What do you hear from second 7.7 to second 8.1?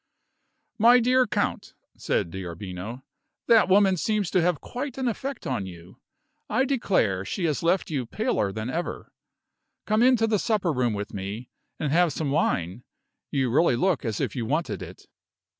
you